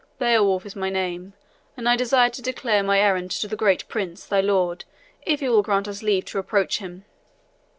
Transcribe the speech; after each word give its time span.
"Beowulf 0.17 0.65
is 0.65 0.75
my 0.75 0.89
name, 0.89 1.33
and 1.77 1.87
I 1.87 1.95
desire 1.95 2.31
to 2.31 2.41
declare 2.41 2.81
my 2.81 2.99
errand 2.99 3.29
to 3.33 3.47
the 3.47 3.55
great 3.55 3.87
prince, 3.87 4.25
thy 4.25 4.41
lord, 4.41 4.83
if 5.21 5.41
he 5.41 5.47
will 5.49 5.61
grant 5.61 5.87
us 5.87 6.01
leave 6.01 6.25
to 6.25 6.39
approach 6.39 6.79
him." 6.79 7.05